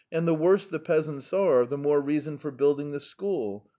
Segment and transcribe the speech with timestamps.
[0.11, 3.69] The worse the peasants are the more reason there is for building a school.